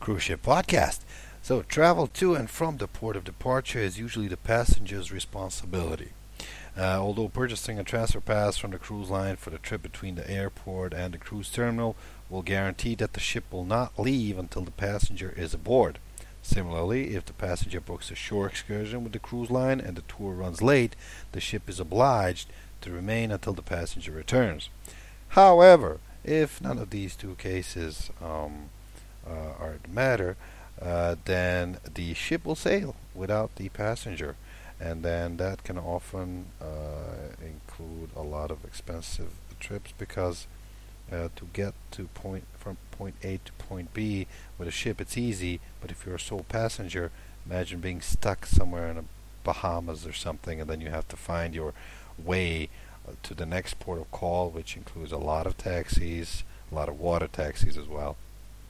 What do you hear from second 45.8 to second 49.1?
but if you're a sole passenger, imagine being stuck somewhere in the